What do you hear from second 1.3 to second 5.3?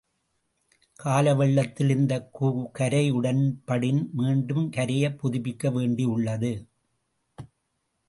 வெள்ளத்தில் இந்தக் கரை உடைபடின், மீண்டும் கரையைப்